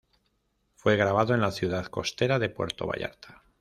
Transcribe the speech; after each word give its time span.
Fue 0.73 0.95
grabado 0.95 1.35
en 1.35 1.41
la 1.41 1.51
ciudad 1.51 1.85
costera 1.85 2.39
de 2.39 2.49
Puerto 2.49 2.87
Vallarta. 2.87 3.43